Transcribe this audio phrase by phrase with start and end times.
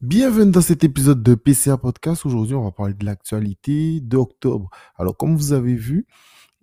[0.00, 2.24] Bienvenue dans cet épisode de PCA Podcast.
[2.24, 4.70] Aujourd'hui, on va parler de l'actualité d'octobre.
[4.96, 6.06] Alors, comme vous avez vu,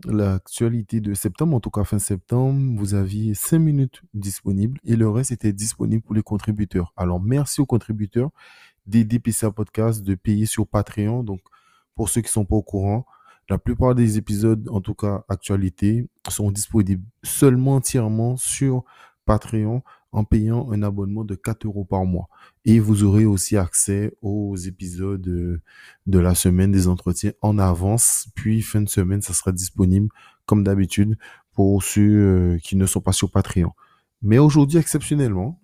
[0.05, 5.09] l'actualité de septembre, en tout cas fin septembre, vous aviez 5 minutes disponibles et le
[5.09, 6.93] reste était disponible pour les contributeurs.
[6.95, 8.29] Alors, merci aux contributeurs
[8.87, 11.21] d'aider PCA Podcast, de payer sur Patreon.
[11.21, 11.41] Donc,
[11.93, 13.05] pour ceux qui sont pas au courant,
[13.49, 18.85] la plupart des épisodes, en tout cas actualité, sont disponibles seulement entièrement sur
[19.25, 19.81] Patreon
[20.15, 22.29] en payant un abonnement de 4 euros par mois.
[22.63, 25.61] Et vous aurez aussi accès aux épisodes euh,
[26.07, 28.29] de la semaine des entretiens en avance.
[28.33, 30.07] Puis fin de semaine, ça sera disponible
[30.45, 31.17] comme d'habitude
[31.53, 33.71] pour ceux euh, qui ne sont pas sur Patreon.
[34.21, 35.61] Mais aujourd'hui, exceptionnellement,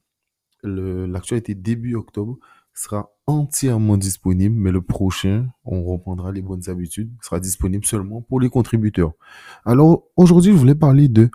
[0.63, 2.37] l'actualité début octobre
[2.73, 8.39] sera entièrement disponible, mais le prochain, on reprendra les bonnes habitudes, sera disponible seulement pour
[8.39, 9.13] les contributeurs.
[9.65, 11.29] Alors, aujourd'hui, je voulais parler de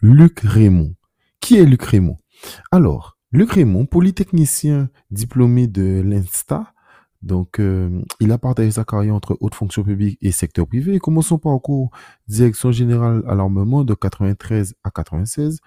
[0.00, 0.94] Luc Raymond.
[1.40, 2.16] Qui est Luc Raymond?
[2.70, 6.72] Alors, Luc Raymond, polytechnicien diplômé de l'INSTA,
[7.24, 10.92] donc euh, il a partagé sa carrière entre haute fonction publique et secteur privé.
[10.94, 11.90] Il commence son parcours
[12.28, 15.60] direction générale à l'armement de 93 à 96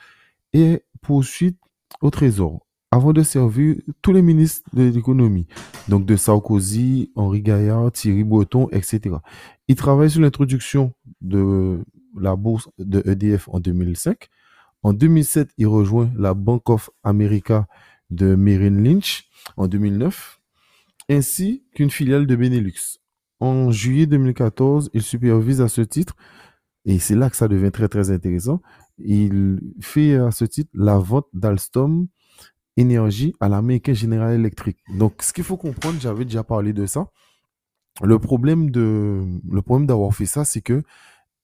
[0.54, 1.58] et poursuite
[2.02, 5.48] au Trésor avant de servir tous les ministres de l'économie,
[5.90, 9.16] donc de Sarkozy, Henri Gaillard, Thierry Breton, etc.
[9.68, 11.84] Il travaille sur l'introduction de
[12.18, 14.30] la bourse de EDF en 2005
[14.84, 17.68] en 2007, il rejoint la Bank of America
[18.10, 20.40] de Merrill Lynch en 2009,
[21.10, 23.00] ainsi qu'une filiale de Benelux.
[23.40, 26.16] En juillet 2014, il supervise à ce titre,
[26.86, 28.62] et c'est là que ça devient très très intéressant,
[28.98, 32.08] il fait à ce titre la vente d'Alstom
[32.78, 34.78] énergie à l'américain General Electric.
[34.98, 37.10] Donc, ce qu'il faut comprendre, j'avais déjà parlé de ça.
[38.04, 40.84] Le problème le problème d'avoir fait ça, c'est que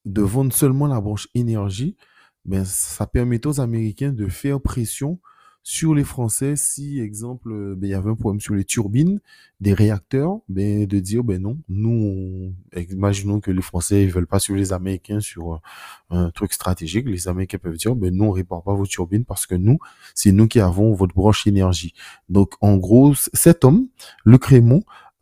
[0.05, 1.97] de vendre seulement la branche énergie,
[2.45, 5.19] ben, ça permettait aux Américains de faire pression
[5.65, 9.21] sur les Français si, exemple, euh, ben, il y avait un problème sur les turbines
[9.61, 12.53] des réacteurs, ben, de dire, ben non, nous,
[12.91, 15.61] imaginons que les Français ne veulent pas suivre les Américains sur
[16.09, 19.45] un, truc stratégique, les Américains peuvent dire, ben nous, on répare pas vos turbines parce
[19.45, 19.79] que nous,
[20.13, 21.93] c'est nous qui avons votre branche énergie.
[22.27, 23.87] Donc, en gros, cet homme,
[24.25, 24.37] le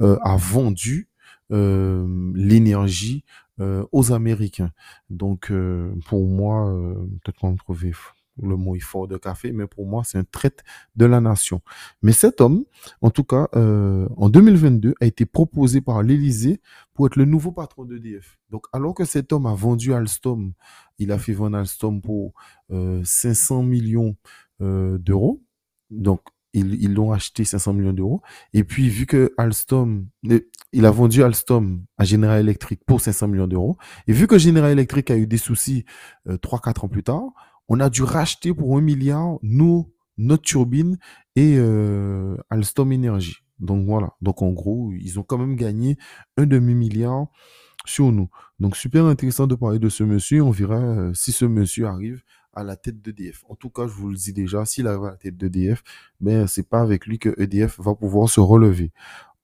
[0.01, 1.07] euh, a vendu
[1.51, 3.50] euh, l'énergie euh,
[3.91, 4.71] aux Américains.
[5.09, 7.91] Donc, euh, pour moi, euh, peut-être qu'on trouver
[8.41, 10.63] le mot fort de café, mais pour moi, c'est un traite
[10.95, 11.61] de la nation.
[12.01, 12.63] Mais cet homme,
[13.01, 16.61] en tout cas, en 2022, a été proposé par l'Élysée
[16.93, 18.39] pour être le nouveau patron d'EDF.
[18.49, 20.53] Donc, alors que cet homme a vendu Alstom,
[20.97, 22.33] il a fait vendre Alstom pour
[23.03, 24.15] 500 millions
[24.59, 25.43] d'euros.
[25.91, 26.21] Donc,
[26.53, 28.21] ils l'ont acheté 500 millions d'euros.
[28.53, 30.07] Et puis, vu que Alstom,
[30.73, 33.77] il a vendu Alstom à General Electric pour 500 millions d'euros.
[34.07, 35.85] Et vu que General Electric a eu des soucis
[36.27, 37.23] euh, 3-4 ans plus tard,
[37.67, 40.97] on a dû racheter pour un milliard nous, notre turbine
[41.35, 43.37] et euh, Alstom Energy.
[43.59, 44.13] Donc voilà.
[44.21, 45.97] Donc en gros, ils ont quand même gagné
[46.37, 47.27] un demi-milliard
[47.85, 48.29] sur nous.
[48.59, 50.41] Donc super intéressant de parler de ce monsieur.
[50.41, 52.23] On verra euh, si ce monsieur arrive
[52.53, 53.43] à la tête d'EDF.
[53.49, 55.83] En tout cas, je vous le dis déjà, s'il arrive à la tête d'EDF,
[56.19, 58.91] ben c'est pas avec lui que EDF va pouvoir se relever.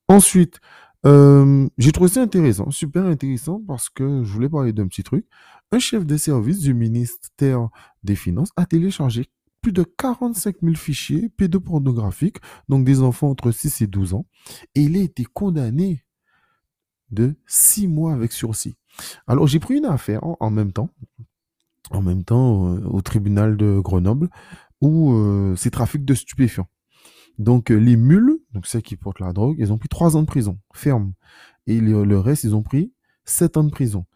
[0.08, 0.60] Ensuite,
[1.06, 5.26] euh, j'ai trouvé ça intéressant, super intéressant, parce que je voulais parler d'un petit truc.
[5.70, 7.68] Un chef de service du ministère
[8.02, 9.26] des Finances a téléchargé
[9.60, 12.38] plus de 45 000 fichiers pédopornographiques,
[12.68, 14.26] donc des enfants entre 6 et 12 ans,
[14.74, 16.04] et il a été condamné
[17.10, 18.76] de 6 mois avec sursis.
[19.26, 20.90] Alors j'ai pris une affaire en, même temps,
[21.90, 24.28] en même temps euh, au tribunal de Grenoble,
[24.80, 26.68] où euh, c'est trafic de stupéfiants.
[27.38, 30.22] Donc, euh, les mules, donc celles qui portent la drogue, ils ont pris 3 ans
[30.22, 31.12] de prison, ferme.
[31.66, 32.92] Et le, reste, ils ont pris
[33.24, 34.06] 7 ans de prison.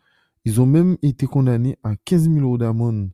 [0.45, 3.11] Ils ont même été condamnés à 15 000 euros d'amende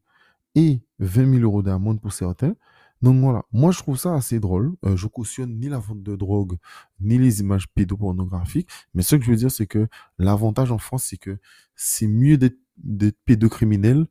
[0.54, 2.54] et 20 000 euros d'amende pour certains.
[3.02, 4.74] Donc voilà, moi je trouve ça assez drôle.
[4.84, 6.56] Euh, je cautionne ni la vente de drogue,
[7.00, 8.68] ni les images pédopornographiques.
[8.94, 9.86] Mais ce que je veux dire, c'est que
[10.18, 11.38] l'avantage en France, c'est que
[11.76, 14.06] c'est mieux d'être pédocriminel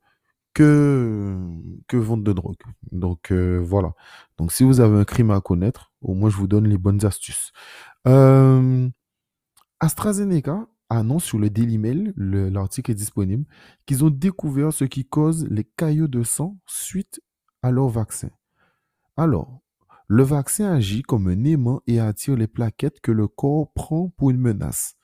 [0.53, 1.37] que,
[1.87, 2.57] que vente de drogue.
[2.91, 3.93] Donc euh, voilà.
[4.37, 7.05] Donc si vous avez un crime à connaître, au moins je vous donne les bonnes
[7.05, 7.51] astuces.
[8.07, 8.89] Euh,
[9.79, 13.45] AstraZeneca annonce sur le Daily Mail, l'article est disponible,
[13.85, 17.21] qu'ils ont découvert ce qui cause les caillots de sang suite
[17.61, 18.29] à leur vaccin.
[19.17, 19.61] Alors,
[20.07, 24.29] le vaccin agit comme un aimant et attire les plaquettes que le corps prend pour
[24.29, 24.96] une menace.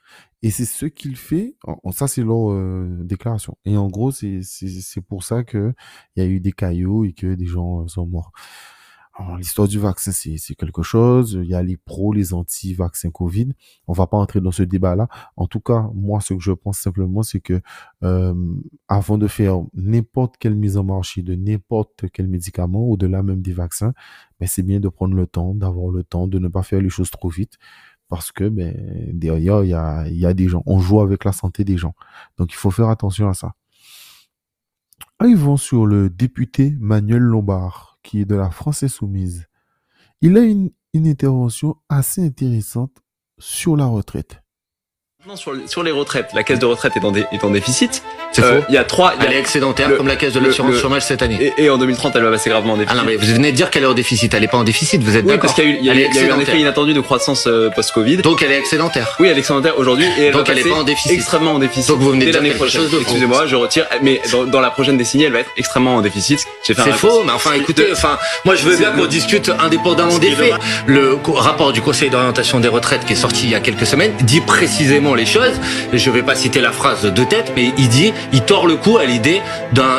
[0.44, 1.56] Et c'est ce qu'il fait,
[1.94, 3.58] ça c'est leur euh, déclaration.
[3.64, 4.42] Et en gros, c'est
[5.08, 5.74] pour ça qu'il
[6.18, 8.34] y a eu des caillots et que des gens euh, sont morts.
[9.38, 11.40] l'histoire du vaccin, c'est quelque chose.
[11.42, 13.54] Il y a les pros, les anti-vaccins Covid.
[13.88, 15.08] On va pas entrer dans ce débat-là.
[15.38, 17.62] En tout cas, moi, ce que je pense simplement, c'est que
[18.04, 18.34] euh,
[18.90, 23.54] avant de faire n'importe quelle mise en marché de n'importe quel médicament, au-delà même des
[23.54, 23.94] vaccins,
[24.42, 26.90] ben, c'est bien de prendre le temps, d'avoir le temps, de ne pas faire les
[26.90, 27.58] choses trop vite.
[28.14, 28.76] Parce que ben,
[29.12, 30.62] derrière, il y a, des gens.
[30.68, 31.96] On joue avec la santé des gens.
[32.38, 33.56] Donc, il faut faire attention à ça.
[35.18, 39.48] Arrivons sur le député Manuel Lombard qui est de la France Insoumise,
[40.22, 43.02] il a une intervention assez intéressante
[43.40, 44.43] sur la retraite.
[45.36, 48.04] Sur, sur, les retraites, la caisse de retraite est en, est en déficit.
[48.34, 48.66] C'est euh, faux.
[48.68, 49.14] Il y a trois.
[49.22, 51.54] elle est excédentaire comme la caisse de l'assurance chômage cette année.
[51.58, 52.98] Et, et, en 2030, elle va passer gravement en déficit.
[53.00, 54.34] Ah non, mais vous venez de dire qu'elle est en déficit.
[54.34, 55.02] Elle n'est pas en déficit.
[55.02, 56.24] Vous êtes oui, d'accord parce qu'il y a eu, il y a, il y a
[56.24, 58.18] eu un effet inattendu de croissance euh, post-Covid.
[58.18, 59.16] Donc elle est excédentaire.
[59.18, 60.08] Oui, elle est excédentaire aujourd'hui.
[60.20, 61.14] Et elle Donc elle est pas en déficit.
[61.14, 61.88] Extrêmement en déficit.
[61.88, 62.82] Donc vous venez de l'année prochaine.
[63.00, 63.86] Excusez-moi, je retire.
[64.02, 66.46] Mais dans, dans, la prochaine décennie, elle va être extrêmement en déficit.
[66.64, 67.24] C'est faux.
[67.26, 70.54] Mais enfin, écoutez, enfin, moi je veux bien qu'on discute indépendamment des faits.
[70.86, 74.12] Le rapport du Conseil d'orientation des retraites qui est sorti il y a quelques semaines
[74.22, 75.60] dit précisément les choses.
[75.92, 78.98] Je vais pas citer la phrase de tête, mais il dit, il tord le cou
[78.98, 79.42] à l'idée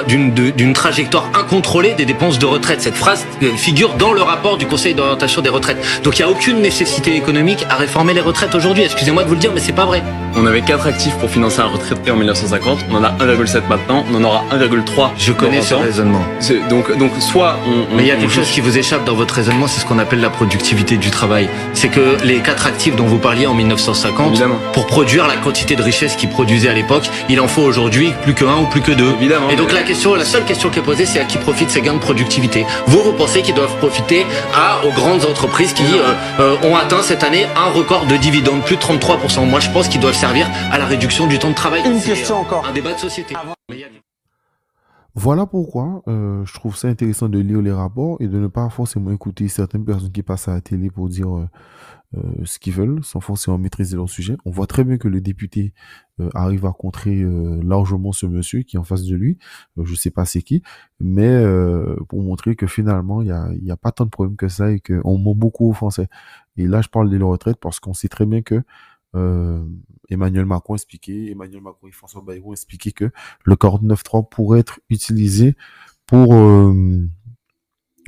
[0.06, 2.80] d'une trajectoire incontrôlée des dépenses de retraite.
[2.80, 5.78] Cette phrase euh, figure dans le rapport du Conseil d'orientation des retraites.
[6.02, 8.84] Donc il n'y a aucune nécessité économique à réformer les retraites aujourd'hui.
[8.84, 10.02] Excusez-moi de vous le dire, mais c'est pas vrai.
[10.36, 12.86] On avait quatre actifs pour financer un retraité en 1950.
[12.90, 14.04] On en a 1,7 maintenant.
[14.12, 15.10] On en aura 1,3.
[15.16, 16.24] Je connais ce raisonnement.
[16.68, 19.34] Donc, donc soit on, Mais il y a quelque chose qui vous échappe dans votre
[19.34, 21.48] raisonnement, c'est ce qu'on appelle la productivité du travail.
[21.72, 24.56] C'est que les quatre actifs dont vous parliez en 1950, Évidemment.
[24.72, 28.34] pour produire la quantité de richesse qu'ils produisaient à l'époque, il en faut aujourd'hui plus
[28.34, 29.12] que un ou plus que deux.
[29.20, 29.50] Évidemment.
[29.50, 31.80] Et donc la question, la seule question qui est posée, c'est à qui profitent ces
[31.80, 32.66] gains de productivité?
[32.86, 37.02] Vous, vous pensez qu'ils doivent profiter à aux grandes entreprises qui euh, euh, ont atteint
[37.02, 39.46] cette année un record de dividendes, plus de 33%.
[39.46, 41.82] Moi, je pense qu'ils doivent servir à la réduction du temps de travail.
[41.84, 42.64] Une question encore.
[42.66, 43.34] Un débat de société.
[45.14, 48.70] Voilà pourquoi euh, je trouve ça intéressant de lire les rapports et de ne pas
[48.70, 51.46] forcément écouter certaines personnes qui passent à la télé pour dire euh,
[52.16, 54.36] euh, ce qu'ils veulent sans forcément maîtriser leur sujet.
[54.46, 55.74] On voit très bien que le député
[56.20, 59.36] euh, arrive à contrer euh, largement ce monsieur qui est en face de lui.
[59.78, 60.62] Euh, je sais pas c'est qui,
[61.00, 64.36] mais euh, pour montrer que finalement il y a, y a pas tant de problèmes
[64.36, 66.08] que ça et qu'on ment beaucoup aux Français.
[66.56, 68.62] Et là je parle de la retraite parce qu'on sait très bien que
[69.14, 69.64] euh,
[70.08, 73.10] Emmanuel Macron expliquait, Emmanuel Macron et François Bayrou expliquaient que
[73.44, 75.56] le 49.3 pourrait être utilisé
[76.06, 77.06] pour euh,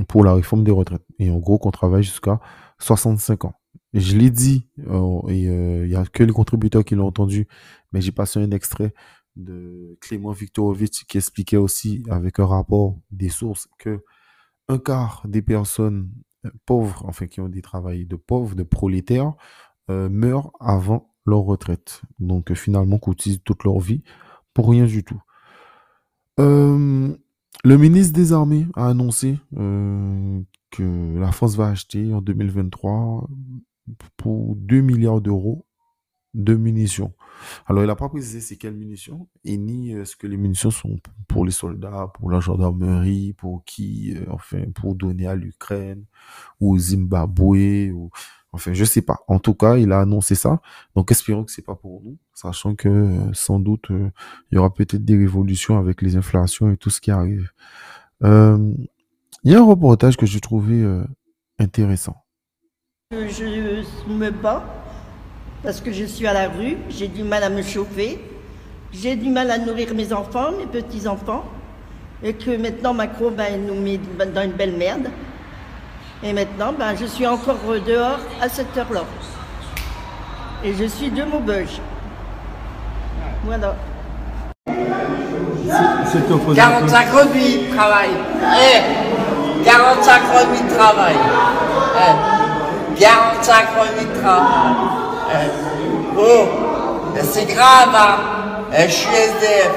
[0.09, 1.05] pour la réforme des retraites.
[1.19, 2.41] Et en gros, qu'on travaille jusqu'à
[2.79, 3.55] 65 ans.
[3.95, 7.47] Je l'ai dit, euh, et il euh, y a que les contributeurs qui l'ont entendu,
[7.93, 8.93] mais j'ai passé un extrait
[9.37, 14.05] de Clément Viktorovitch qui expliquait aussi avec un rapport des sources que
[14.69, 16.11] un quart des personnes
[16.67, 19.35] pauvres, enfin qui ont des travails de pauvres, de prolétaires,
[19.91, 22.03] euh, meurent avant leur retraite.
[22.19, 24.03] Donc finalement cotisent toute leur vie
[24.55, 25.21] pour rien du tout.
[26.39, 27.17] Euh,
[27.65, 30.41] le ministre des Armées a annoncé euh,
[30.71, 33.29] que la France va acheter en 2023
[34.17, 35.67] pour 2 milliards d'euros
[36.35, 37.15] de munitions.
[37.67, 40.71] Alors, il n'a pas précisé c'est quelles munitions et ni euh, ce que les munitions
[40.71, 40.97] sont
[41.29, 46.05] pour les soldats, pour la gendarmerie, pour qui, euh, enfin, pour donner à l'Ukraine
[46.61, 48.11] ou au Zimbabwe ou
[48.53, 49.21] Enfin, je sais pas.
[49.29, 50.61] En tout cas, il a annoncé ça.
[50.95, 54.11] Donc, espérons que c'est pas pour nous, sachant que euh, sans doute euh,
[54.51, 57.51] il y aura peut-être des révolutions avec les inflations et tout ce qui arrive.
[58.23, 58.73] Euh,
[59.45, 60.85] il y a un reportage que j'ai trouvé
[61.59, 62.17] intéressant.
[63.13, 64.65] Je me bats
[65.63, 68.19] parce que je suis à la rue, j'ai du mal à me chauffer,
[68.93, 71.45] j'ai du mal à nourrir mes enfants, mes petits-enfants,
[72.23, 74.01] et que maintenant Macron ben, nous met
[74.33, 75.09] dans une belle merde.
[76.23, 79.05] Et maintenant, ben, je suis encore dehors à cette heure-là.
[80.65, 81.81] Et je suis de Maubeuge.
[83.45, 83.77] Voilà.
[86.55, 88.11] 45 remis de travail.
[88.43, 91.15] Eh, 45 remis de travail.
[91.97, 94.77] Eh, 45 remis de travail.
[95.33, 96.49] Eh, oh,
[97.23, 98.17] c'est grave, hein.
[98.73, 99.73] Eh, je suis SDF.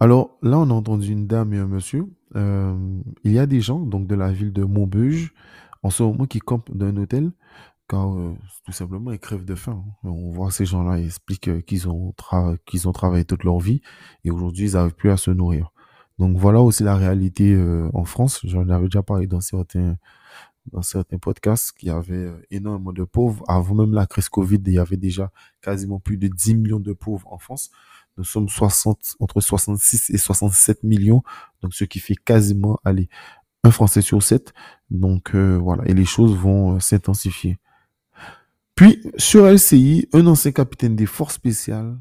[0.00, 2.06] Alors là, on a entendu une dame et un monsieur.
[2.36, 2.76] Euh,
[3.24, 5.32] il y a des gens donc de la ville de Maubeuge
[5.82, 7.32] en ce moment qui campent dans un hôtel
[7.88, 8.34] car euh,
[8.66, 9.82] tout simplement ils crèvent de faim.
[10.04, 10.08] hein.
[10.10, 12.12] On voit ces gens-là ils expliquent euh, qu'ils ont
[12.92, 13.80] travaillé toute leur vie
[14.24, 15.72] et aujourd'hui ils n'arrivent plus à se nourrir.
[16.18, 17.56] Donc voilà aussi la réalité
[17.94, 18.40] en France.
[18.44, 19.96] J'en avais déjà parlé dans certains
[20.72, 23.44] dans certains podcasts qu'il y avait euh, énormément de pauvres.
[23.48, 26.92] Avant même la crise Covid, il y avait déjà quasiment plus de 10 millions de
[26.92, 27.70] pauvres en France.
[28.16, 31.22] Nous sommes 60, entre 66 et 67 millions,
[31.62, 33.08] donc ce qui fait quasiment, allez,
[33.62, 34.52] un Français sur sept.
[34.90, 37.58] Donc euh, voilà, et les choses vont euh, s'intensifier.
[38.74, 41.96] Puis, sur LCI, un ancien capitaine des forces spéciales,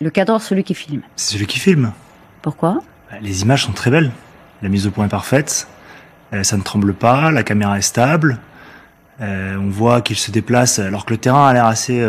[0.00, 1.02] Le cadre, celui qui filme.
[1.16, 1.92] C'est celui qui filme.
[2.42, 2.82] Pourquoi?
[3.10, 4.12] Bah, Les images sont très belles.
[4.60, 5.66] la mise au point est parfaite,
[6.42, 8.38] ça ne tremble pas, la caméra est stable.
[9.20, 12.06] on voit qu'il se déplace, alors que le terrain a l'air assez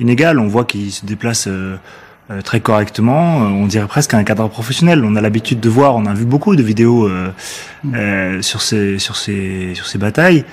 [0.00, 1.48] inégal, on voit qu'il se déplace
[2.44, 3.36] très correctement.
[3.38, 5.04] On dirait presque un cadre professionnel.
[5.04, 7.08] On a l'habitude de voir, on a vu beaucoup de vidéos
[7.84, 8.42] mmh.
[8.42, 10.44] sur ces sur ces sur ces batailles,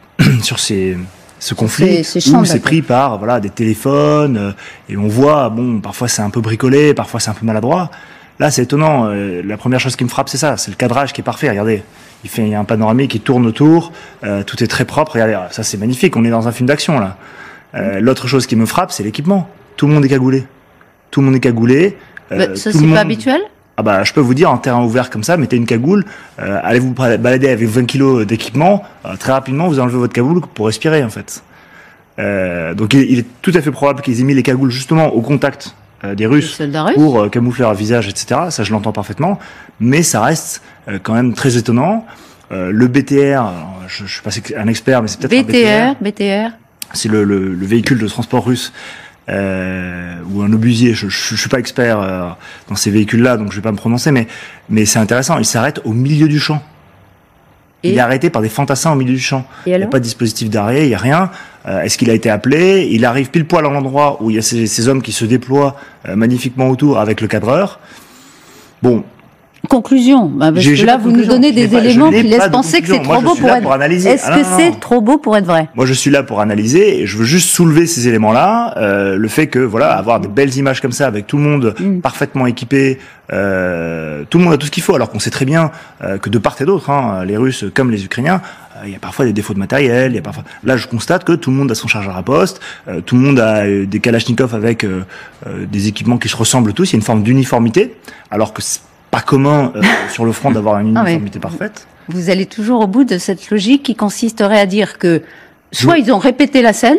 [0.42, 0.96] sur ces
[1.40, 4.52] ce conflit où c'est pris par voilà des téléphones euh,
[4.88, 7.90] et on voit bon parfois c'est un peu bricolé parfois c'est un peu maladroit
[8.38, 11.12] là c'est étonnant euh, la première chose qui me frappe c'est ça c'est le cadrage
[11.12, 11.82] qui est parfait regardez.
[12.24, 13.92] Il fait un panoramique qui tourne autour
[14.24, 16.98] euh, tout est très propre regardez ça c'est magnifique on est dans un film d'action
[16.98, 17.16] là.
[18.00, 19.48] L'autre chose qui me frappe c'est l'équipement.
[19.76, 20.44] Tout le monde est cagoulé.
[21.10, 21.96] Tout le monde est cagoulé
[22.30, 23.40] bah, ça c'est pas habituel
[23.80, 26.04] ah bah, je peux vous dire, en terrain ouvert comme ça, mettez une cagoule,
[26.40, 30.40] euh, allez vous balader avec 20 kilos d'équipement, euh, très rapidement vous enlevez votre cagoule
[30.40, 31.44] pour respirer en fait.
[32.18, 35.20] Euh, donc il, est tout à fait probable qu'ils aient mis les cagoules justement au
[35.20, 35.76] contact
[36.14, 36.60] des Russes
[36.94, 38.42] pour camoufler leur visage, etc.
[38.50, 39.38] Ça je l'entends parfaitement,
[39.80, 40.62] mais ça reste
[41.02, 42.06] quand même très étonnant.
[42.50, 43.50] le BTR,
[43.88, 46.56] je, je suis pas un expert, mais c'est peut-être BTR, BTR.
[46.94, 48.72] C'est le, le, le, véhicule de transport russe
[49.28, 50.94] euh, ou un obusier.
[50.94, 52.30] Je, je, suis pas expert euh,
[52.68, 54.26] dans ces véhicules-là, donc je vais pas me prononcer, mais
[54.70, 55.38] mais c'est intéressant.
[55.38, 56.62] Il s'arrête au milieu du champ.
[57.82, 59.44] Il est arrêté par des fantassins au milieu du champ.
[59.66, 61.30] il n'y a pas de dispositif d'arrêt, il n'y a rien.
[61.66, 62.88] Euh, est-ce qu'il a été appelé?
[62.90, 65.24] Il arrive pile poil à l'endroit où il y a ces, ces hommes qui se
[65.24, 65.76] déploient
[66.08, 67.78] euh, magnifiquement autour avec le cadreur.
[68.82, 69.04] Bon,
[69.68, 73.02] Conclusion, bah, parce que là vous nous donnez des éléments qui laissent penser que c'est
[73.02, 73.82] trop beau pour être.
[74.06, 75.68] Est-ce ah, que c'est trop beau pour être vrai?
[75.74, 79.28] Moi je suis là pour analyser et je veux juste soulever ces éléments-là, euh, le
[79.28, 82.00] fait que voilà avoir des belles images comme ça avec tout le monde mm.
[82.00, 82.98] parfaitement équipé,
[83.32, 85.70] euh, tout le monde a tout ce qu'il faut, alors qu'on sait très bien
[86.02, 88.40] euh, que de part et d'autre, hein, les Russes comme les Ukrainiens,
[88.76, 90.44] euh, il y a parfois des défauts de matériel, il y a parfois.
[90.64, 93.22] Là, je constate que tout le monde a son chargeur à poste, euh, tout le
[93.22, 94.86] monde a des Kalachnikov avec
[95.46, 96.90] des équipements qui se ressemblent tous.
[96.90, 97.94] Il y a une forme d'uniformité,
[98.30, 98.62] alors que
[99.10, 101.86] pas commun euh, sur le front d'avoir une uniformité parfaite.
[102.08, 105.22] Vous allez toujours au bout de cette logique qui consisterait à dire que
[105.72, 106.98] soit ils ont répété la scène.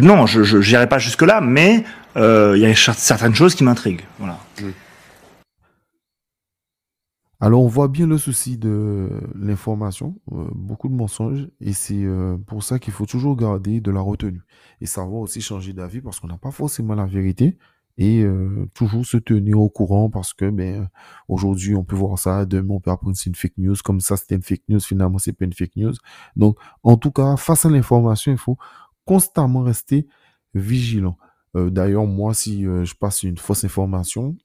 [0.00, 1.84] Non, je n'irai pas jusque là, mais
[2.16, 4.04] euh, il y a certaines choses qui m'intriguent.
[4.20, 4.38] Voilà.
[7.40, 12.04] Alors, on voit bien le souci de l'information, euh, beaucoup de mensonges, et c'est
[12.46, 14.42] pour ça qu'il faut toujours garder de la retenue
[14.80, 17.56] et savoir aussi changer d'avis parce qu'on n'a pas forcément la vérité,
[17.98, 20.88] et euh, toujours se tenir au courant parce que ben
[21.26, 22.46] aujourd'hui on peut voir ça.
[22.46, 23.74] Demain on peut apprendre c'est une fake news.
[23.84, 25.94] Comme ça c'était une fake news finalement c'est pas une fake news.
[26.36, 28.56] Donc en tout cas face à l'information il faut
[29.04, 30.06] constamment rester
[30.54, 31.18] vigilant.
[31.56, 34.36] Euh, d'ailleurs moi si euh, je passe une fausse information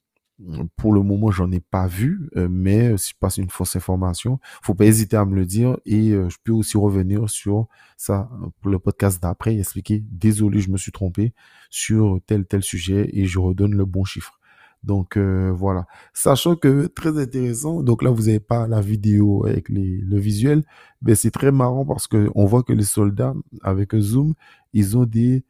[0.76, 4.40] pour le moment, j'en ai pas vu, euh, mais si je passe une fausse information,
[4.62, 8.30] faut pas hésiter à me le dire et euh, je peux aussi revenir sur ça
[8.60, 11.34] pour le podcast d'après et expliquer désolé, je me suis trompé
[11.70, 14.40] sur tel tel sujet et je redonne le bon chiffre.
[14.84, 17.82] Donc euh, voilà, sachant que très intéressant.
[17.84, 20.64] Donc là, vous avez pas la vidéo avec les, le visuel,
[21.02, 24.34] mais c'est très marrant parce que on voit que les soldats avec zoom,
[24.74, 25.46] ils ont des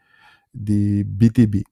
[0.54, 1.64] des BTB.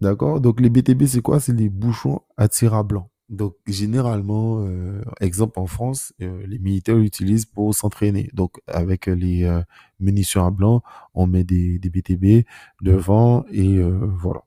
[0.00, 0.40] D'accord?
[0.40, 1.40] Donc les BTB, c'est quoi?
[1.40, 3.10] C'est les bouchons à tir à blanc.
[3.28, 8.30] Donc généralement, euh, exemple en France, euh, les militaires l'utilisent pour s'entraîner.
[8.34, 9.62] Donc avec les euh,
[9.98, 10.82] munitions à blanc,
[11.14, 12.46] on met des, BTB
[12.82, 14.42] devant et voilà.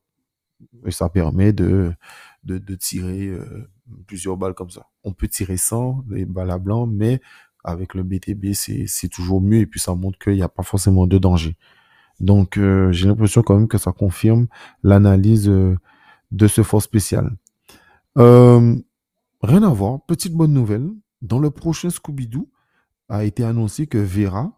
[0.85, 1.93] Et ça permet de,
[2.43, 3.31] de, de tirer
[4.07, 4.87] plusieurs balles comme ça.
[5.03, 7.21] On peut tirer sans les balles à blanc, mais
[7.63, 11.07] avec le BTB, c'est toujours mieux et puis ça montre qu'il n'y a pas forcément
[11.07, 11.57] de danger.
[12.19, 14.47] Donc, euh, j'ai l'impression quand même que ça confirme
[14.83, 15.77] l'analyse euh,
[16.31, 17.31] de ce fort spécial.
[18.17, 18.75] Euh,
[19.41, 20.89] rien à voir, petite bonne nouvelle.
[21.21, 22.49] Dans le prochain Scooby-Doo,
[23.09, 24.51] a été annoncé que Vera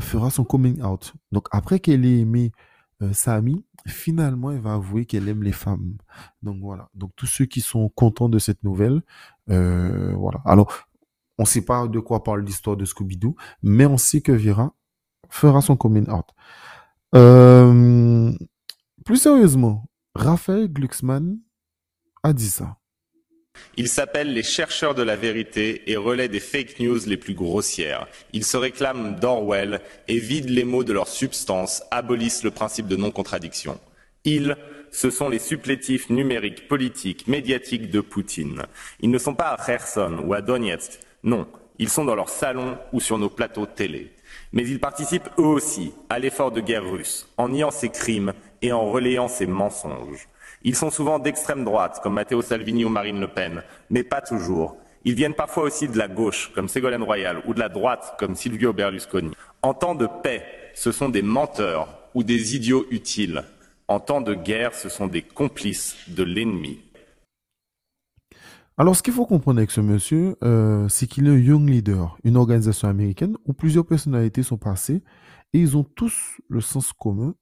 [0.00, 1.12] fera son coming out.
[1.30, 2.52] Donc, après qu'elle ait aimé
[3.12, 5.96] Samy, finalement, elle va avouer qu'elle aime les femmes.
[6.42, 6.88] Donc, voilà.
[6.94, 9.02] Donc, tous ceux qui sont contents de cette nouvelle,
[9.46, 10.40] voilà.
[10.46, 10.72] Alors,
[11.38, 14.72] on ne sait pas de quoi parle l'histoire de Scooby-Doo, mais on sait que Vera
[15.28, 16.26] fera son coming out.
[17.14, 18.32] Euh,
[19.04, 21.38] plus sérieusement, Raphaël Glucksmann
[22.22, 22.76] a dit ça.
[23.76, 28.06] Ils s'appellent les chercheurs de la vérité et relaient des fake news les plus grossières.
[28.32, 32.96] Ils se réclament d'Orwell et vident les mots de leur substance, abolissent le principe de
[32.96, 33.78] non-contradiction.
[34.24, 34.56] Ils,
[34.90, 38.62] ce sont les supplétifs numériques, politiques, médiatiques de Poutine.
[39.00, 41.00] Ils ne sont pas à Kherson ou à Donetsk.
[41.22, 41.46] Non,
[41.78, 44.12] ils sont dans leur salon ou sur nos plateaux télé
[44.52, 48.72] mais ils participent eux aussi à l'effort de guerre russe, en niant ses crimes et
[48.72, 50.28] en relayant ses mensonges.
[50.64, 54.76] Ils sont souvent d'extrême droite, comme Matteo Salvini ou Marine Le Pen, mais pas toujours.
[55.04, 58.36] Ils viennent parfois aussi de la gauche, comme Ségolène Royal, ou de la droite, comme
[58.36, 59.32] Silvio Berlusconi.
[59.62, 63.42] En temps de paix, ce sont des menteurs ou des idiots utiles.
[63.88, 66.80] En temps de guerre, ce sont des complices de l'ennemi.
[68.82, 72.18] Alors, ce qu'il faut comprendre avec ce monsieur, euh, c'est qu'il est un Young Leader,
[72.24, 75.04] une organisation américaine où plusieurs personnalités sont passées
[75.52, 77.36] et ils ont tous le sens commun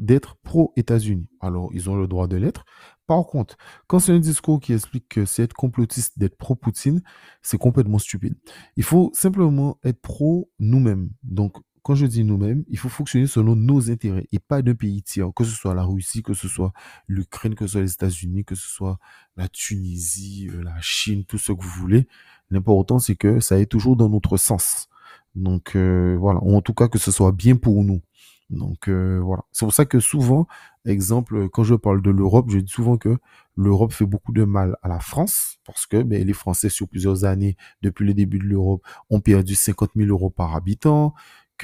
[0.00, 1.28] d'être pro-États-Unis.
[1.40, 2.64] Alors, ils ont le droit de l'être.
[3.06, 3.56] Par contre,
[3.86, 7.00] quand c'est un discours qui explique que c'est être complotiste d'être pro-Poutine,
[7.40, 8.34] c'est complètement stupide.
[8.76, 11.10] Il faut simplement être pro nous-mêmes.
[11.22, 15.02] Donc, quand je dis nous-mêmes, il faut fonctionner selon nos intérêts et pas d'un pays
[15.02, 16.72] tiers, que ce soit la Russie, que ce soit
[17.08, 18.98] l'Ukraine, que ce soit les États-Unis, que ce soit
[19.36, 22.06] la Tunisie, euh, la Chine, tout ce que vous voulez.
[22.50, 24.88] L'important, c'est que ça aille toujours dans notre sens.
[25.34, 28.02] Donc euh, voilà, en tout cas que ce soit bien pour nous.
[28.50, 30.46] Donc euh, voilà, c'est pour ça que souvent,
[30.84, 33.16] exemple, quand je parle de l'Europe, je dis souvent que
[33.56, 37.24] l'Europe fait beaucoup de mal à la France parce que ben, les Français sur plusieurs
[37.24, 41.14] années, depuis le début de l'Europe, ont perdu 50 000 euros par habitant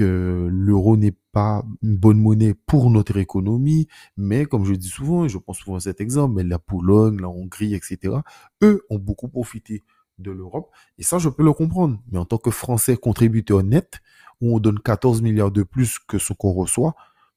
[0.04, 5.28] l'euro n'est pas une bonne monnaie pour notre économie, mais comme je dis souvent, et
[5.28, 8.16] je prends souvent cet exemple, mais la Pologne, la Hongrie, etc.,
[8.62, 9.84] eux ont beaucoup profité
[10.18, 12.00] de l'Europe, et ça, je peux le comprendre.
[12.10, 14.00] Mais en tant que Français contributeur net,
[14.40, 16.94] où on donne 14 milliards de plus que ce qu'on reçoit,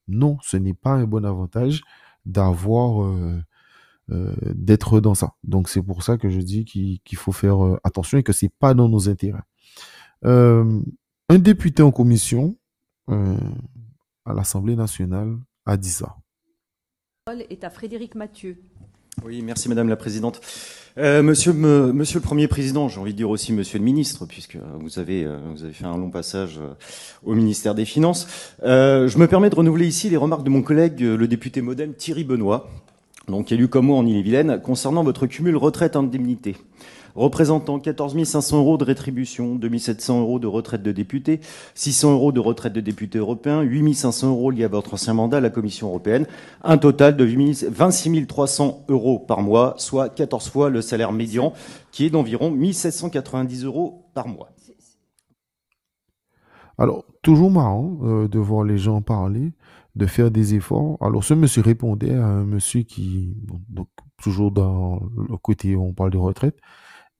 [0.07, 1.81] non, ce n'est pas un bon avantage
[2.25, 3.03] d'avoir...
[3.03, 3.41] Euh,
[4.11, 5.35] euh, d'être dans ça.
[5.43, 8.49] Donc c'est pour ça que je dis qu'il faut faire euh, attention et que c'est
[8.49, 9.39] pas dans nos intérêts.
[11.31, 12.57] Un député en commission
[13.09, 13.37] euh,
[14.25, 16.17] à l'Assemblée nationale a dit ça.
[17.49, 18.57] est à Frédéric Mathieu.
[19.23, 20.41] Oui, merci Madame la Présidente.
[20.97, 24.57] Euh, monsieur, monsieur le Premier Président, j'ai envie de dire aussi Monsieur le Ministre, puisque
[24.81, 26.59] vous avez, euh, vous avez fait un long passage
[27.23, 28.27] au ministère des Finances.
[28.61, 32.25] je me permets de renouveler ici les remarques de mon collègue, le député modem Thierry
[32.25, 32.69] Benoît,
[33.31, 36.55] donc élu comme moi en Ille-et-Vilaine, concernant votre cumul retraite-indemnité
[37.15, 41.39] représentant 14 500 euros de rétribution, 2 700 euros de retraite de député,
[41.75, 45.37] 600 euros de retraite de député européen, 8 500 euros liés à votre ancien mandat
[45.37, 46.25] à la Commission européenne,
[46.63, 47.25] un total de
[47.69, 51.53] 26 300 euros par mois, soit 14 fois le salaire médian,
[51.91, 54.49] qui est d'environ 1790 euros par mois.
[56.77, 59.51] Alors, toujours marrant euh, de voir les gens parler,
[59.95, 60.97] de faire des efforts.
[61.01, 63.35] Alors, ce monsieur répondait à un monsieur qui,
[64.21, 66.57] toujours dans le côté où on parle de retraite,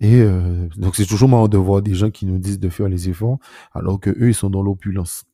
[0.01, 2.89] et euh, donc c'est toujours marrant de voir des gens qui nous disent de faire
[2.89, 3.37] les efforts
[3.71, 5.25] alors que eux ils sont dans l'opulence.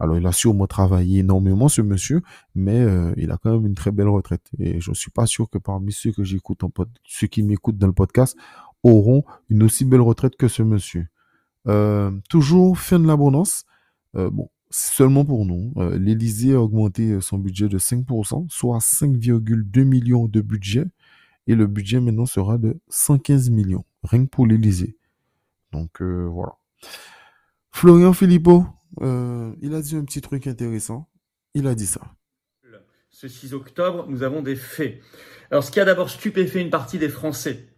[0.00, 2.22] Alors il a sûrement travaillé énormément ce monsieur,
[2.54, 4.50] mais euh, il a quand même une très belle retraite.
[4.58, 7.44] Et je ne suis pas sûr que parmi ceux que j'écoute en pod ceux qui
[7.44, 8.36] m'écoutent dans le podcast
[8.82, 11.06] auront une aussi belle retraite que ce monsieur.
[11.68, 13.66] Euh, toujours fin de l'abondance.
[14.14, 15.72] bon, seulement pour nous.
[15.98, 20.84] L'Élysée a augmenté son budget de 5%, soit 5,2 millions de budget.
[21.46, 24.96] Et le budget maintenant sera de 115 millions rien que pour l'Elysée.
[25.72, 26.54] Donc euh, voilà.
[27.70, 28.64] Florian Philippot,
[29.00, 31.08] euh, il a dit un petit truc intéressant.
[31.54, 32.00] Il a dit ça.
[33.10, 35.00] Ce 6 octobre, nous avons des faits.
[35.50, 37.68] Alors ce qui a d'abord stupéfait une partie des Français,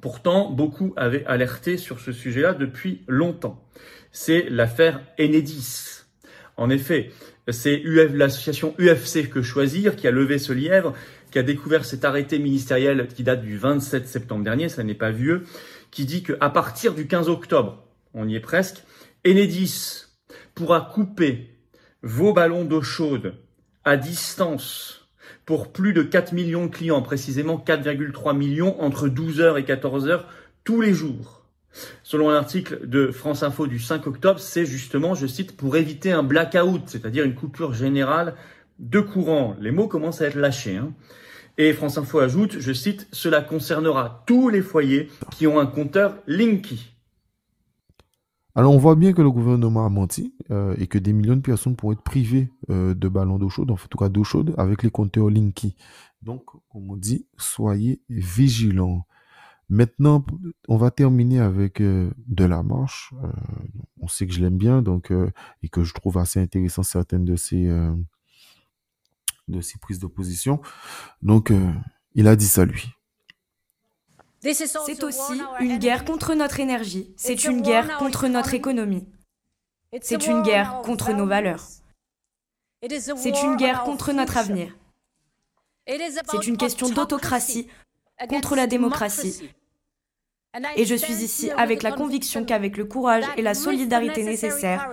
[0.00, 3.64] pourtant beaucoup avaient alerté sur ce sujet-là depuis longtemps,
[4.12, 6.05] c'est l'affaire Enedis.
[6.56, 7.10] En effet,
[7.48, 10.94] c'est l'association UFC que choisir qui a levé ce lièvre
[11.30, 15.10] qui a découvert cet arrêté ministériel qui date du 27 septembre dernier, ça n'est pas
[15.10, 15.44] vieux,
[15.90, 18.84] qui dit qu'à partir du 15 octobre, on y est presque,
[19.26, 20.04] Enedis
[20.54, 21.50] pourra couper
[22.02, 23.34] vos ballons d'eau chaude
[23.84, 25.08] à distance
[25.44, 30.22] pour plus de 4 millions de clients, précisément 4,3 millions entre 12h et 14h
[30.64, 31.45] tous les jours.
[32.02, 36.12] Selon un article de France Info du 5 octobre, c'est justement, je cite, pour éviter
[36.12, 38.34] un blackout, c'est-à-dire une coupure générale
[38.78, 39.56] de courant.
[39.60, 40.76] Les mots commencent à être lâchés.
[40.76, 40.92] Hein.
[41.58, 46.18] Et France Info ajoute, je cite, cela concernera tous les foyers qui ont un compteur
[46.26, 46.92] Linky.
[48.54, 51.42] Alors on voit bien que le gouvernement a menti euh, et que des millions de
[51.42, 54.82] personnes pourraient être privées euh, de ballons d'eau chaude, en tout cas d'eau chaude, avec
[54.82, 55.76] les compteurs Linky.
[56.22, 59.06] Donc, comme on dit, soyez vigilants.
[59.68, 60.24] Maintenant,
[60.68, 63.12] on va terminer avec euh, de la marche.
[64.00, 65.12] on sait que je l'aime bien, donc
[65.62, 67.68] et que je trouve assez intéressant certaines de ces
[69.48, 70.60] de ses prises d'opposition.
[71.22, 71.72] Donc, euh,
[72.14, 72.90] il a dit ça lui.
[74.40, 79.08] C'est aussi une guerre contre notre énergie, c'est une guerre contre notre économie,
[80.02, 81.64] c'est une guerre contre nos valeurs,
[82.80, 84.76] c'est une guerre contre notre avenir,
[85.88, 87.66] c'est une question d'autocratie
[88.28, 89.50] contre la démocratie.
[90.76, 94.90] Et je suis ici avec la conviction qu'avec le courage et la solidarité nécessaires,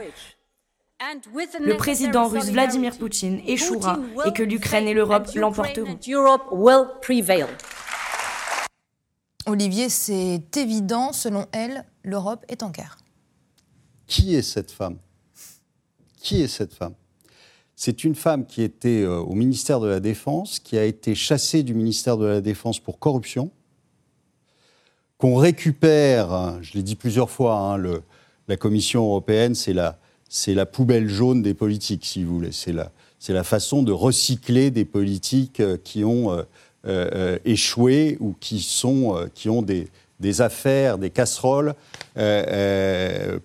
[1.60, 5.98] le président russe Vladimir Poutine échouera et que l'Ukraine et l'Europe l'emporteront.
[9.46, 12.98] Olivier, c'est évident, selon elle, l'Europe est en guerre.
[14.08, 14.98] Qui est cette femme?
[16.18, 16.96] Qui est cette femme?
[17.76, 21.64] C'est une femme qui était euh, au ministère de la Défense, qui a été chassée
[21.64, 23.50] du ministère de la Défense pour corruption,
[25.18, 28.02] qu'on récupère, je l'ai dit plusieurs fois, hein,
[28.48, 32.52] la Commission européenne, c'est la, poubelle jaune des politiques, si vous voulez.
[32.52, 36.44] C'est la, façon de recycler des politiques euh, qui ont
[36.86, 41.74] euh, échoué ou qui, ont des, affaires, des casseroles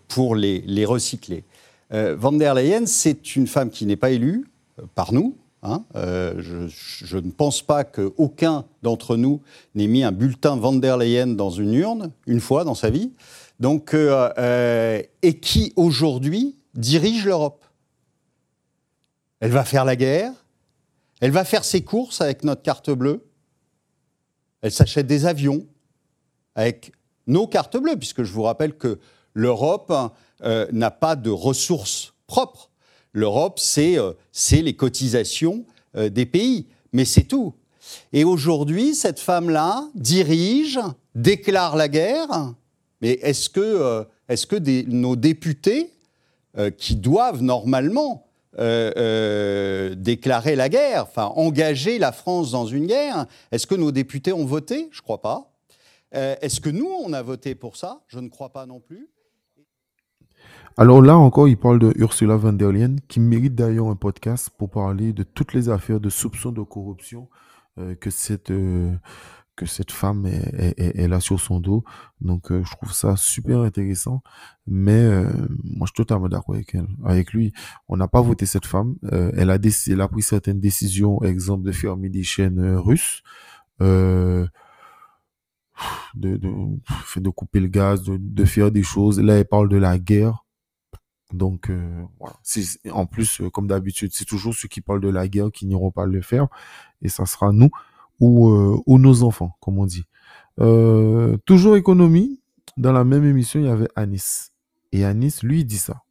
[0.09, 1.45] pour les recycler.
[1.90, 4.46] Van der Leyen, c'est une femme qui n'est pas élue
[4.94, 9.42] par nous, Hein, je, je, ne pense pas qu'aucun d'entre nous
[9.74, 13.11] n'ait mis un bulletin Van der Leyen dans une urne une fois dans sa vie.
[13.59, 17.64] Donc, euh, et qui aujourd'hui dirige l'Europe?
[19.40, 20.33] Elle va faire la guerre,
[21.20, 23.24] elle va faire ses courses avec notre carte bleue,
[24.62, 25.66] elle s'achète des avions
[26.55, 26.92] avec
[27.27, 28.98] nos cartes bleues, puisque je vous rappelle que
[29.35, 29.92] l'Europe
[30.44, 32.70] euh, n'a pas de ressources propres.
[33.12, 34.12] L'Europe, c'est euh,
[34.53, 35.64] les cotisations
[35.96, 37.55] euh, des pays, mais c'est tout.
[38.12, 40.79] Et aujourd'hui, cette femme-là dirige,
[41.16, 42.55] déclare la guerre,
[43.01, 45.90] mais est-ce que, est que nos députés
[46.77, 53.27] qui doivent normalement déclarer la guerre, enfin engager la France dans une guerre.
[53.53, 54.88] Est-ce que nos députés ont voté?
[54.90, 55.51] Je ne crois pas.
[56.12, 58.03] Est-ce que nous, on a voté pour ça?
[58.09, 59.09] Je ne crois pas non plus.
[60.79, 64.49] Alors là encore, il parle de Ursula von der Leyen, qui mérite d'ailleurs un podcast
[64.57, 67.29] pour parler de toutes les affaires de soupçons de corruption
[68.01, 68.53] que cette
[69.57, 71.83] que cette femme est, là sur son dos.
[72.21, 74.23] Donc, euh, je trouve ça super intéressant.
[74.69, 75.25] Mais euh,
[75.64, 77.53] moi, je suis totalement d'accord avec elle, avec lui.
[77.88, 78.95] On n'a pas voté cette femme.
[79.12, 83.25] Euh, elle, a elle a pris certaines décisions, exemple de fermer des chaînes russes.
[83.81, 84.49] de,
[86.14, 86.38] de,
[87.17, 89.19] de couper le gaz, de, de faire des choses.
[89.21, 90.45] Là, elle parle de la guerre.
[91.33, 91.71] Donc
[92.19, 92.37] voilà.
[92.93, 96.07] En plus, comme d'habitude, c'est toujours ceux qui parlent de la guerre qui n'iront pas
[96.07, 96.49] le faire.
[97.03, 97.71] Et ça sera nous
[98.21, 100.05] ou, euh, ou nos enfants, comme on dit.
[100.61, 102.41] Euh, toujours économie,
[102.77, 104.51] dans la même émission, il y avait Anis.
[104.93, 106.03] Et Anis, lui, dit ça.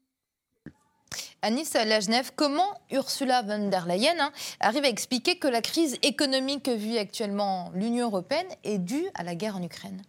[1.42, 6.64] Anis Genève, comment Ursula von der Leyen hein, arrive à expliquer que la crise économique
[6.64, 10.02] que vit actuellement l'Union européenne est due à la guerre en Ukraine?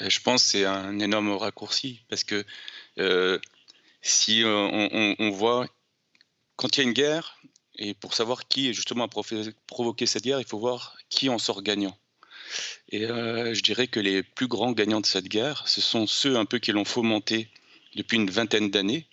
[0.00, 2.44] Euh, Je pense que c'est un énorme raccourci parce que
[4.02, 5.66] si on, on, voit
[6.56, 7.40] quand il y a une guerre,
[7.76, 9.08] et pour savoir qui justement a
[9.66, 11.96] provoqué cette guerre, il faut voir qui en sort gagnant.
[12.90, 16.36] Et euh, je dirais que les plus grands gagnants de cette guerre, ce sont ceux
[16.36, 17.48] un peu qui l'ont fomenté
[17.94, 19.06] depuis une vingtaine d'années.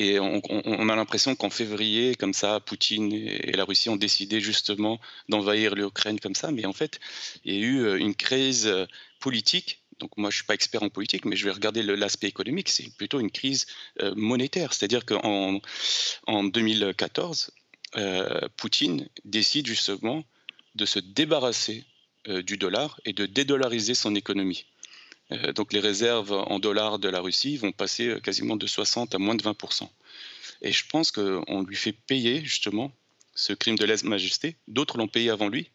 [0.00, 5.00] Et on, a l'impression qu'en février, comme ça, Poutine et la Russie ont décidé justement
[5.28, 6.52] d'envahir l'Ukraine comme ça.
[6.52, 7.00] Mais en fait,
[7.44, 8.86] il y a eu euh, une crise euh,
[9.18, 12.68] politique donc moi je suis pas expert en politique, mais je vais regarder l'aspect économique,
[12.68, 13.66] c'est plutôt une crise
[14.16, 14.72] monétaire.
[14.72, 15.60] C'est-à-dire qu'en
[16.26, 17.50] en 2014,
[17.96, 20.24] euh, Poutine décide justement
[20.74, 21.84] de se débarrasser
[22.28, 24.66] euh, du dollar et de dédollariser son économie.
[25.32, 29.18] Euh, donc les réserves en dollars de la Russie vont passer quasiment de 60 à
[29.18, 29.88] moins de 20%.
[30.60, 32.92] Et je pense qu'on lui fait payer justement
[33.34, 34.56] ce crime de lèse-majesté.
[34.66, 35.70] D'autres l'ont payé avant lui.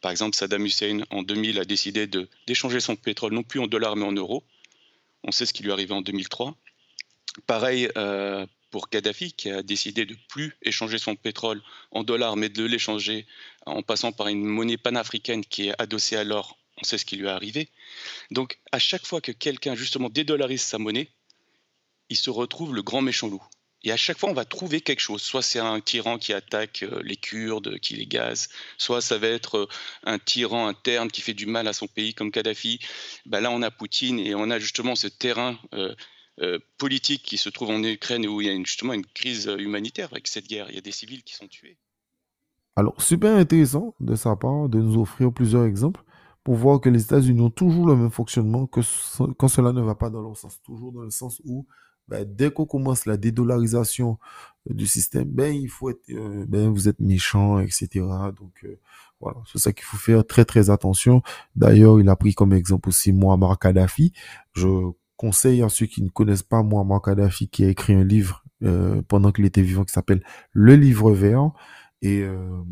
[0.00, 2.06] Par exemple, Saddam Hussein, en 2000, a décidé
[2.46, 4.44] d'échanger son pétrole non plus en dollars mais en euros.
[5.24, 6.56] On sait ce qui lui est arrivé en 2003.
[7.46, 7.88] Pareil
[8.70, 13.26] pour Kadhafi, qui a décidé de plus échanger son pétrole en dollars, mais de l'échanger
[13.66, 16.58] en passant par une monnaie panafricaine qui est adossée à l'or.
[16.80, 17.68] On sait ce qui lui est arrivé.
[18.30, 21.08] Donc, à chaque fois que quelqu'un justement dédollarise sa monnaie,
[22.08, 23.42] il se retrouve le grand méchant loup.
[23.84, 25.22] Et à chaque fois, on va trouver quelque chose.
[25.22, 29.28] Soit c'est un tyran qui attaque euh, les Kurdes, qui les gaze, soit ça va
[29.28, 29.68] être euh,
[30.04, 32.80] un tyran interne qui fait du mal à son pays comme Kadhafi.
[33.26, 37.48] Ben là, on a Poutine et on a justement ce terrain euh, politique qui se
[37.48, 40.66] trouve en Ukraine où il y a justement une crise humanitaire avec cette guerre.
[40.70, 41.78] Il y a des civils qui sont tués.
[42.76, 46.00] Alors, super intéressant de sa part de nous offrir plusieurs exemples
[46.44, 48.80] pour voir que les États-Unis ont toujours le même fonctionnement que
[49.36, 50.62] quand cela ne va pas dans leur sens.
[50.62, 51.66] Toujours dans le sens où,
[52.08, 54.18] ben, dès qu'on commence la dédollarisation
[54.68, 57.88] du système, ben, il faut être, euh, ben, vous êtes méchant, etc.
[58.36, 58.78] Donc, euh,
[59.20, 61.22] voilà, c'est ça qu'il faut faire très, très attention.
[61.56, 64.12] D'ailleurs, il a pris comme exemple aussi Muammar Kadhafi.
[64.54, 64.68] Je
[65.16, 69.02] conseille à ceux qui ne connaissent pas Muammar Kadhafi qui a écrit un livre euh,
[69.08, 71.50] pendant qu'il était vivant qui s'appelle Le Livre Vert.
[72.02, 72.62] Et, euh,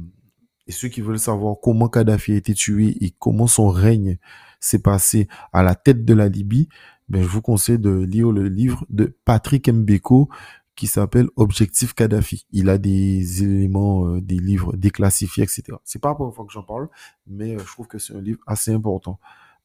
[0.67, 4.19] et ceux qui veulent savoir comment Kadhafi a été tué et comment son règne
[4.61, 6.69] s'est passé à la tête de la Libye,
[7.09, 10.29] ben, je vous conseille de lire le livre de Patrick Mbeko
[10.75, 12.47] qui s'appelle Objectif Kadhafi.
[12.51, 15.65] Il a des éléments, euh, des livres déclassifiés, etc.
[15.85, 16.89] C'est pas la première fois que j'en parle,
[17.27, 19.19] mais je trouve que c'est un livre assez important.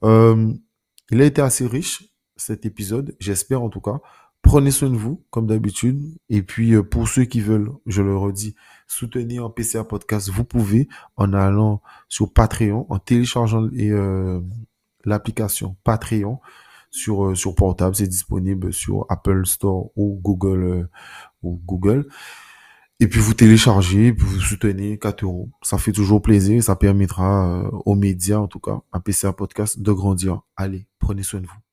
[0.04, 2.04] il a été assez riche
[2.38, 3.99] cet épisode, j'espère en tout cas,
[4.41, 6.17] Prenez soin de vous, comme d'habitude.
[6.30, 8.56] Et puis, euh, pour ceux qui veulent, je le redis,
[8.88, 14.41] soutenir PCA Podcast, vous pouvez en allant sur Patreon, en téléchargeant euh,
[15.06, 16.39] l'application Patreon
[16.91, 17.95] sur, euh, sur portable.
[17.95, 20.89] C'est disponible sur Apple Store ou Google.
[21.41, 22.08] ou Google.
[22.99, 25.49] Et puis vous téléchargez, vous soutenez 4 euros.
[25.63, 29.91] Ça fait toujours plaisir, ça permettra aux médias, en tout cas, à PCA Podcast, de
[29.91, 30.41] grandir.
[30.56, 31.70] Allez, prenez soin de vous.